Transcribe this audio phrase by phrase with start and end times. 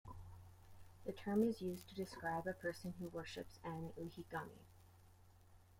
[1.05, 4.65] The term is used to describe a person who worships an ujigami.